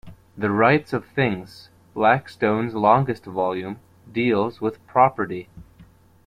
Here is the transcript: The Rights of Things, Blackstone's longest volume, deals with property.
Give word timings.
The 0.35 0.49
Rights 0.49 0.93
of 0.93 1.05
Things, 1.05 1.69
Blackstone's 1.93 2.73
longest 2.73 3.25
volume, 3.25 3.77
deals 4.11 4.59
with 4.59 4.83
property. 4.87 5.47